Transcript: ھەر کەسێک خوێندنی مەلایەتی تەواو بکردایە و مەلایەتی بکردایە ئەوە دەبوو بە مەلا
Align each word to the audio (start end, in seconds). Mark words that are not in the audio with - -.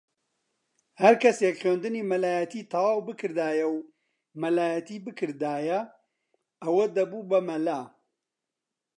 ھەر 1.01 1.13
کەسێک 1.23 1.55
خوێندنی 1.61 2.07
مەلایەتی 2.11 2.67
تەواو 2.71 3.05
بکردایە 3.07 3.67
و 3.69 3.75
مەلایەتی 4.43 5.03
بکردایە 5.05 5.79
ئەوە 6.63 6.85
دەبوو 6.95 7.27
بە 7.31 7.39
مەلا 7.49 7.81